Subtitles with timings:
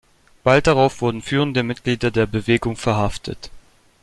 [0.43, 3.51] Bald darauf wurden führende Mitglieder der Bewegung verhaftet.